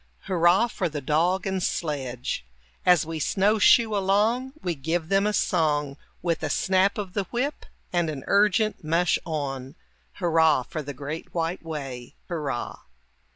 Hurrah 0.21 0.65
for 0.65 0.89
the 0.89 0.99
dog 0.99 1.45
and 1.45 1.61
sledge! 1.61 2.43
As 2.87 3.05
we 3.05 3.19
snow 3.19 3.59
shoe 3.59 3.95
along, 3.95 4.53
We 4.63 4.73
give 4.73 5.09
them 5.09 5.27
a 5.27 5.31
song, 5.33 5.95
With 6.23 6.41
a 6.41 6.49
snap 6.49 6.97
of 6.97 7.13
the 7.13 7.25
whip 7.25 7.67
and 7.93 8.09
an 8.09 8.23
urgent 8.25 8.83
"mush 8.83 9.19
on," 9.27 9.75
Hurrah 10.13 10.63
for 10.63 10.81
the 10.81 10.95
great 10.95 11.35
white 11.35 11.61
way! 11.61 12.15
Hurrah! 12.29 12.79